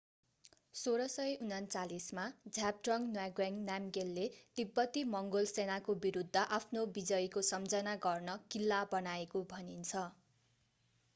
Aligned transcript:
1649 0.75 2.05
मा 2.17 2.23
zhabdrung 2.55 3.03
ngawang 3.09 3.59
namgyel 3.67 4.09
ले 4.15 4.23
तिब्बती-मङ्गोल 4.55 5.49
सेनाको 5.51 5.95
विरुद्ध 6.05 6.43
आफ्नो 6.57 6.85
विजयको 6.95 7.43
सम्झना 7.49 7.93
गर्न 8.03 8.37
किल्ला 8.55 8.79
बनाएको 8.91 9.43
भनिन्छ 9.53 10.01